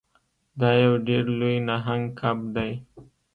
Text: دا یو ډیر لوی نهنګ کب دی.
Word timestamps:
دا 0.59 0.69
یو 0.83 0.93
ډیر 1.07 1.23
لوی 1.39 1.55
نهنګ 1.67 2.05
کب 2.19 2.37
دی. 2.55 2.71